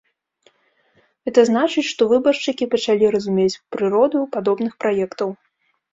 Гэта 1.27 1.43
значыць, 1.49 1.83
што 1.93 2.01
выбаршчыкі 2.13 2.69
пачалі 2.73 3.11
разумець 3.19 3.61
прыроду 3.77 4.25
падобных 4.37 4.73
праектаў. 4.87 5.29